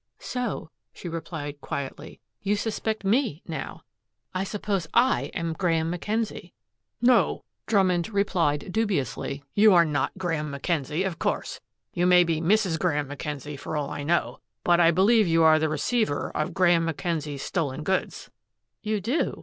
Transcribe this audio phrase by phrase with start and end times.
[0.17, 3.83] "So," she replied quietly, "you suspect ME, now.
[4.33, 6.55] I suppose I am Graeme Mackenzie."
[7.03, 11.59] "No," Drummond replied dubiously, "you are not Graeme Mackenzie, of course.
[11.93, 12.79] You may be Mrs.
[12.79, 14.39] Graeme Mackenzie, for all I know.
[14.63, 18.31] But I believe you are the receiver of Graeme Mackenzie's stolen goods!"
[18.81, 19.35] "You do?"